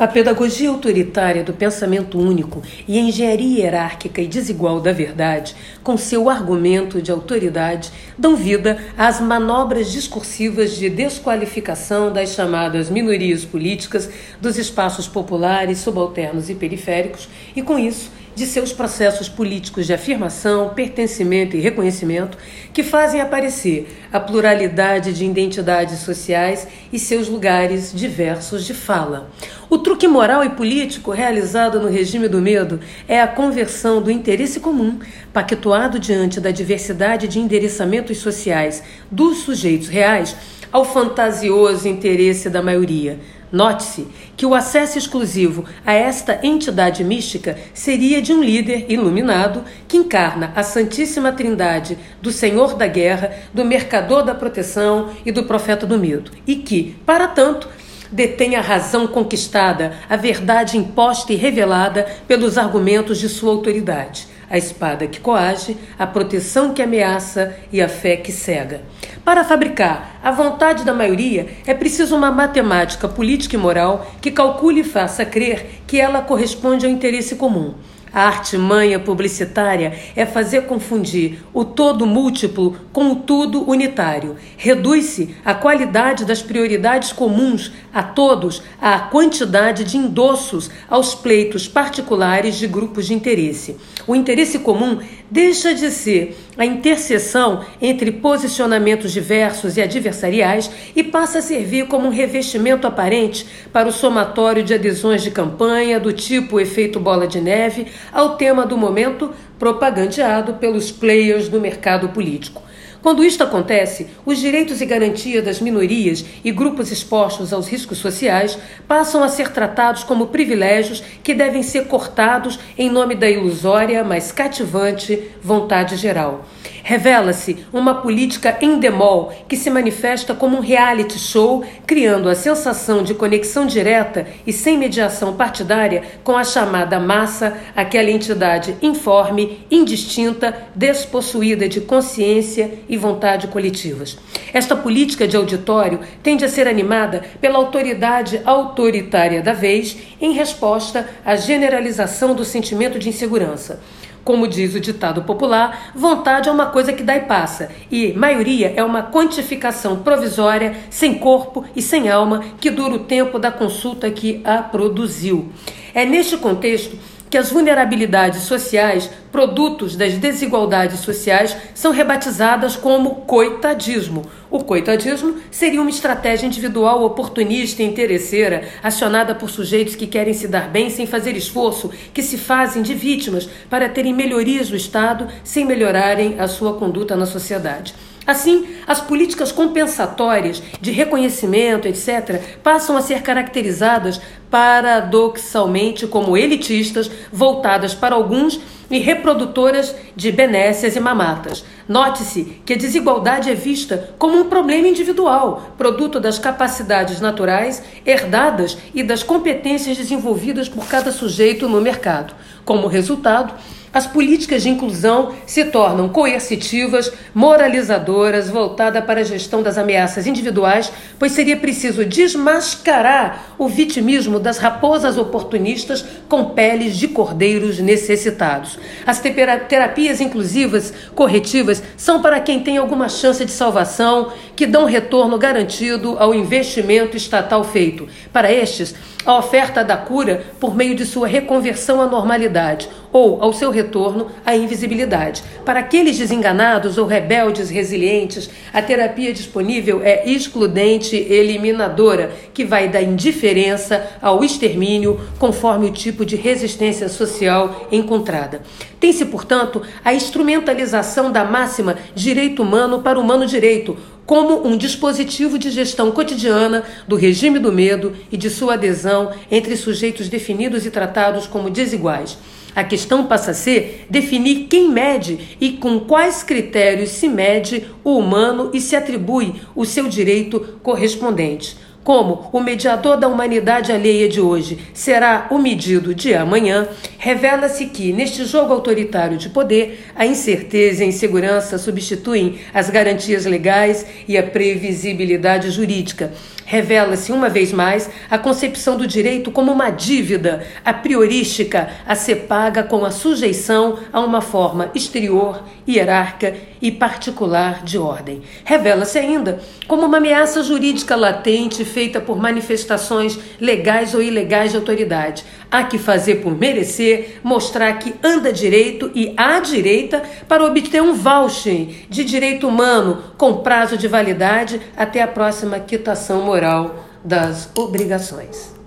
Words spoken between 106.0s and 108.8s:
do tipo efeito bola de neve ao tema do